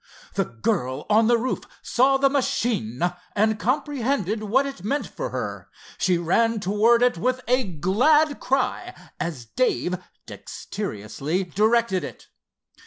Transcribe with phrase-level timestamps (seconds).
[0.33, 3.01] The girl on the roof saw the machine,
[3.35, 5.69] and comprehended what it meant for her.
[5.99, 12.29] She ran towards it with a glad cry as Dave dexterously directed it.